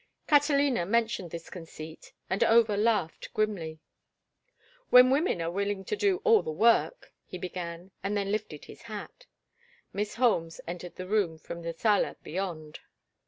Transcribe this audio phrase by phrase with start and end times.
[0.27, 3.81] Catalina mentioned this conceit, and Over laughed grimly.
[4.89, 8.81] "When women are willing to do all the work—" he began, and then lifted his
[8.81, 9.27] hat.
[9.93, 12.79] Miss Holmes entered the room from the sala beyond.